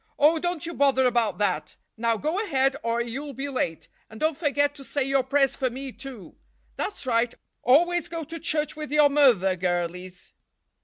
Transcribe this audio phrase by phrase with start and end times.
[0.17, 1.75] "Oh, don't you bother about that.
[1.95, 5.69] Now go ahead or you'll be late, and don't forget to say your prayers for
[5.69, 6.37] me, too.
[6.75, 10.33] That's right, always go to church with your mother, girlies."